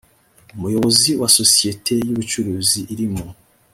[0.55, 3.27] umuyobozi mu isosiyete y ubucuruzi iri mu